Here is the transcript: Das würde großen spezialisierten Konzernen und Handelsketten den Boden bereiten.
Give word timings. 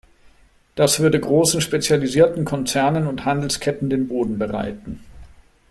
Das 0.73 0.99
würde 0.99 1.19
großen 1.19 1.61
spezialisierten 1.61 2.43
Konzernen 2.43 3.05
und 3.05 3.23
Handelsketten 3.25 3.87
den 3.91 4.07
Boden 4.07 4.39
bereiten. 4.39 5.03